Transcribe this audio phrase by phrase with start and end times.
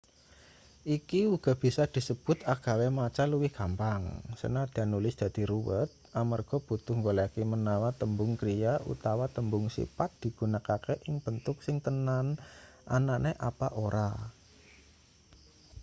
[0.97, 4.01] iki uga bisa disebut agawe maca luwih gampang
[4.39, 5.89] sanadyan nulis dadi ruwet
[6.21, 12.27] amarga butuh nggoleki menawa tembung kriya utawa tembung sipat digunakake ing bentuk sing tenan
[12.97, 14.09] anane apa ora